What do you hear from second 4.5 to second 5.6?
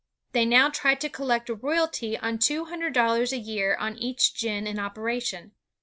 in operation.